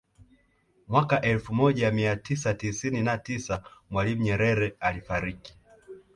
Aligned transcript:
Mwaka 0.87 1.21
elfu 1.21 1.53
moja 1.55 1.91
mia 1.91 2.15
tisa 2.15 2.53
tisini 2.53 3.01
na 3.01 3.17
tisa 3.17 3.63
Mwalimu 3.89 4.21
Nyerere 4.21 4.75
alifariki 4.79 5.57